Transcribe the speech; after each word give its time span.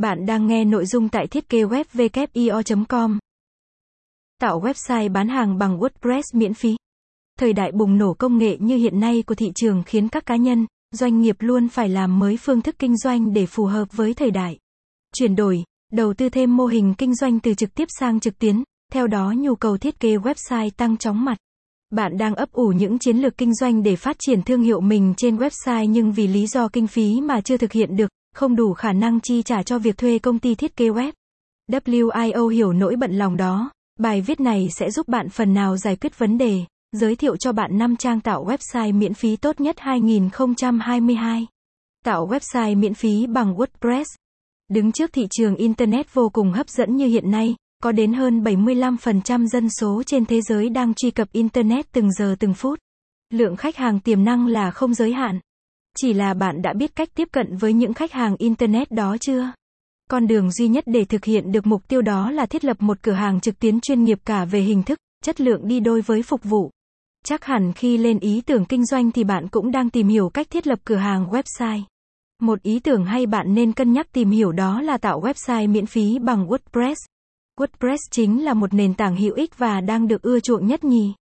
Bạn 0.00 0.26
đang 0.26 0.46
nghe 0.46 0.64
nội 0.64 0.86
dung 0.86 1.08
tại 1.08 1.26
thiết 1.26 1.48
kế 1.48 1.62
web 1.62 2.84
com 2.88 3.18
Tạo 4.40 4.60
website 4.60 5.12
bán 5.12 5.28
hàng 5.28 5.58
bằng 5.58 5.78
WordPress 5.78 6.22
miễn 6.32 6.54
phí. 6.54 6.76
Thời 7.38 7.52
đại 7.52 7.72
bùng 7.72 7.98
nổ 7.98 8.14
công 8.14 8.38
nghệ 8.38 8.56
như 8.60 8.76
hiện 8.76 9.00
nay 9.00 9.22
của 9.26 9.34
thị 9.34 9.52
trường 9.54 9.82
khiến 9.86 10.08
các 10.08 10.26
cá 10.26 10.36
nhân, 10.36 10.66
doanh 10.92 11.20
nghiệp 11.20 11.36
luôn 11.38 11.68
phải 11.68 11.88
làm 11.88 12.18
mới 12.18 12.36
phương 12.36 12.62
thức 12.62 12.74
kinh 12.78 12.96
doanh 12.96 13.32
để 13.32 13.46
phù 13.46 13.64
hợp 13.64 13.88
với 13.92 14.14
thời 14.14 14.30
đại. 14.30 14.58
Chuyển 15.14 15.36
đổi, 15.36 15.64
đầu 15.92 16.14
tư 16.14 16.28
thêm 16.28 16.56
mô 16.56 16.66
hình 16.66 16.94
kinh 16.98 17.14
doanh 17.14 17.40
từ 17.40 17.54
trực 17.54 17.74
tiếp 17.74 17.88
sang 17.98 18.20
trực 18.20 18.38
tuyến, 18.38 18.62
theo 18.92 19.06
đó 19.06 19.34
nhu 19.36 19.54
cầu 19.54 19.78
thiết 19.78 20.00
kế 20.00 20.16
website 20.16 20.70
tăng 20.76 20.96
chóng 20.96 21.24
mặt. 21.24 21.38
Bạn 21.90 22.18
đang 22.18 22.34
ấp 22.34 22.52
ủ 22.52 22.68
những 22.68 22.98
chiến 22.98 23.16
lược 23.16 23.38
kinh 23.38 23.54
doanh 23.54 23.82
để 23.82 23.96
phát 23.96 24.16
triển 24.18 24.42
thương 24.42 24.62
hiệu 24.62 24.80
mình 24.80 25.14
trên 25.16 25.36
website 25.36 25.84
nhưng 25.84 26.12
vì 26.12 26.26
lý 26.26 26.46
do 26.46 26.68
kinh 26.68 26.86
phí 26.86 27.20
mà 27.20 27.40
chưa 27.40 27.56
thực 27.56 27.72
hiện 27.72 27.96
được, 27.96 28.10
không 28.34 28.56
đủ 28.56 28.72
khả 28.72 28.92
năng 28.92 29.20
chi 29.20 29.42
trả 29.42 29.62
cho 29.62 29.78
việc 29.78 29.98
thuê 29.98 30.18
công 30.18 30.38
ty 30.38 30.54
thiết 30.54 30.76
kế 30.76 30.88
web. 30.88 31.12
WIO 31.72 32.48
hiểu 32.48 32.72
nỗi 32.72 32.96
bận 32.96 33.12
lòng 33.12 33.36
đó. 33.36 33.70
Bài 33.98 34.20
viết 34.20 34.40
này 34.40 34.68
sẽ 34.78 34.90
giúp 34.90 35.08
bạn 35.08 35.28
phần 35.28 35.54
nào 35.54 35.76
giải 35.76 35.96
quyết 35.96 36.18
vấn 36.18 36.38
đề, 36.38 36.64
giới 36.92 37.16
thiệu 37.16 37.36
cho 37.36 37.52
bạn 37.52 37.78
5 37.78 37.96
trang 37.96 38.20
tạo 38.20 38.44
website 38.44 38.98
miễn 38.98 39.14
phí 39.14 39.36
tốt 39.36 39.60
nhất 39.60 39.76
2022. 39.78 41.46
Tạo 42.04 42.28
website 42.28 42.78
miễn 42.78 42.94
phí 42.94 43.26
bằng 43.26 43.54
WordPress. 43.54 44.04
Đứng 44.68 44.92
trước 44.92 45.12
thị 45.12 45.26
trường 45.30 45.56
Internet 45.56 46.14
vô 46.14 46.28
cùng 46.28 46.52
hấp 46.52 46.68
dẫn 46.68 46.96
như 46.96 47.06
hiện 47.06 47.30
nay, 47.30 47.54
có 47.82 47.92
đến 47.92 48.12
hơn 48.12 48.42
75% 48.42 49.46
dân 49.46 49.68
số 49.80 50.02
trên 50.06 50.24
thế 50.24 50.40
giới 50.40 50.68
đang 50.68 50.94
truy 50.94 51.10
cập 51.10 51.32
Internet 51.32 51.92
từng 51.92 52.12
giờ 52.12 52.36
từng 52.38 52.54
phút. 52.54 52.78
Lượng 53.32 53.56
khách 53.56 53.76
hàng 53.76 54.00
tiềm 54.00 54.24
năng 54.24 54.46
là 54.46 54.70
không 54.70 54.94
giới 54.94 55.12
hạn. 55.12 55.40
Chỉ 55.96 56.12
là 56.12 56.34
bạn 56.34 56.62
đã 56.62 56.72
biết 56.72 56.96
cách 56.96 57.08
tiếp 57.14 57.28
cận 57.32 57.56
với 57.56 57.72
những 57.72 57.94
khách 57.94 58.12
hàng 58.12 58.36
Internet 58.38 58.90
đó 58.90 59.16
chưa? 59.20 59.52
Con 60.10 60.26
đường 60.26 60.50
duy 60.50 60.68
nhất 60.68 60.84
để 60.86 61.04
thực 61.04 61.24
hiện 61.24 61.52
được 61.52 61.66
mục 61.66 61.88
tiêu 61.88 62.02
đó 62.02 62.30
là 62.30 62.46
thiết 62.46 62.64
lập 62.64 62.76
một 62.80 63.02
cửa 63.02 63.12
hàng 63.12 63.40
trực 63.40 63.58
tuyến 63.58 63.80
chuyên 63.80 64.04
nghiệp 64.04 64.18
cả 64.24 64.44
về 64.44 64.60
hình 64.60 64.82
thức, 64.82 64.98
chất 65.24 65.40
lượng 65.40 65.68
đi 65.68 65.80
đôi 65.80 66.00
với 66.00 66.22
phục 66.22 66.44
vụ. 66.44 66.70
Chắc 67.24 67.44
hẳn 67.44 67.72
khi 67.72 67.98
lên 67.98 68.18
ý 68.18 68.40
tưởng 68.40 68.64
kinh 68.64 68.86
doanh 68.86 69.12
thì 69.12 69.24
bạn 69.24 69.48
cũng 69.48 69.70
đang 69.70 69.90
tìm 69.90 70.08
hiểu 70.08 70.28
cách 70.28 70.50
thiết 70.50 70.66
lập 70.66 70.78
cửa 70.84 70.96
hàng 70.96 71.26
website. 71.30 71.82
Một 72.40 72.62
ý 72.62 72.78
tưởng 72.78 73.04
hay 73.04 73.26
bạn 73.26 73.54
nên 73.54 73.72
cân 73.72 73.92
nhắc 73.92 74.12
tìm 74.12 74.30
hiểu 74.30 74.52
đó 74.52 74.80
là 74.80 74.98
tạo 74.98 75.20
website 75.20 75.70
miễn 75.70 75.86
phí 75.86 76.18
bằng 76.18 76.46
WordPress. 76.46 76.94
WordPress 77.58 77.98
chính 78.10 78.44
là 78.44 78.54
một 78.54 78.74
nền 78.74 78.94
tảng 78.94 79.16
hữu 79.16 79.34
ích 79.34 79.58
và 79.58 79.80
đang 79.80 80.08
được 80.08 80.22
ưa 80.22 80.40
chuộng 80.40 80.66
nhất 80.66 80.84
nhì. 80.84 81.12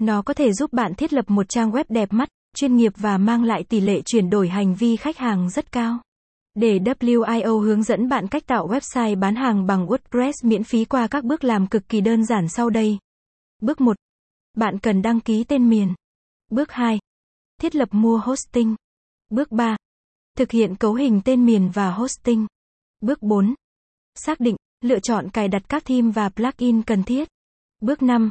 Nó 0.00 0.22
có 0.22 0.34
thể 0.34 0.52
giúp 0.52 0.72
bạn 0.72 0.94
thiết 0.94 1.12
lập 1.12 1.24
một 1.30 1.48
trang 1.48 1.70
web 1.70 1.84
đẹp 1.88 2.12
mắt, 2.12 2.28
chuyên 2.56 2.76
nghiệp 2.76 2.92
và 2.96 3.18
mang 3.18 3.44
lại 3.44 3.64
tỷ 3.64 3.80
lệ 3.80 4.02
chuyển 4.04 4.30
đổi 4.30 4.48
hành 4.48 4.74
vi 4.74 4.96
khách 4.96 5.18
hàng 5.18 5.50
rất 5.50 5.72
cao. 5.72 5.98
Để 6.54 6.78
WIO 6.78 7.58
hướng 7.58 7.82
dẫn 7.82 8.08
bạn 8.08 8.28
cách 8.28 8.46
tạo 8.46 8.68
website 8.68 9.18
bán 9.18 9.34
hàng 9.34 9.66
bằng 9.66 9.86
WordPress 9.86 10.32
miễn 10.42 10.64
phí 10.64 10.84
qua 10.84 11.06
các 11.06 11.24
bước 11.24 11.44
làm 11.44 11.66
cực 11.66 11.88
kỳ 11.88 12.00
đơn 12.00 12.24
giản 12.24 12.48
sau 12.48 12.70
đây. 12.70 12.98
Bước 13.62 13.80
1. 13.80 13.96
Bạn 14.54 14.78
cần 14.78 15.02
đăng 15.02 15.20
ký 15.20 15.44
tên 15.44 15.70
miền. 15.70 15.94
Bước 16.50 16.72
2. 16.72 16.98
Thiết 17.60 17.74
lập 17.74 17.88
mua 17.92 18.18
hosting. 18.18 18.74
Bước 19.30 19.52
3. 19.52 19.76
Thực 20.38 20.50
hiện 20.50 20.76
cấu 20.76 20.94
hình 20.94 21.20
tên 21.24 21.46
miền 21.46 21.70
và 21.74 21.90
hosting. 21.90 22.46
Bước 23.00 23.22
4. 23.22 23.54
Xác 24.14 24.40
định, 24.40 24.56
lựa 24.80 24.98
chọn 25.02 25.30
cài 25.30 25.48
đặt 25.48 25.62
các 25.68 25.84
theme 25.84 26.10
và 26.10 26.28
plugin 26.28 26.82
cần 26.82 27.02
thiết. 27.02 27.28
Bước 27.80 28.02
5. 28.02 28.30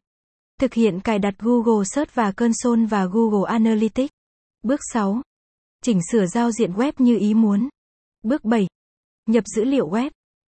Thực 0.62 0.74
hiện 0.74 1.00
cài 1.00 1.20
đặt 1.20 1.34
Google 1.40 1.84
Search 1.86 2.16
và 2.16 2.32
Console 2.32 2.86
và 2.86 3.06
Google 3.06 3.52
Analytics. 3.52 4.12
Bước 4.64 4.80
6. 4.94 5.22
Chỉnh 5.84 6.00
sửa 6.12 6.26
giao 6.26 6.52
diện 6.52 6.74
web 6.74 6.92
như 6.98 7.18
ý 7.18 7.34
muốn. 7.34 7.70
Bước 8.24 8.44
7. 8.46 8.68
Nhập 9.26 9.44
dữ 9.56 9.64
liệu 9.64 9.90
web. 9.90 10.10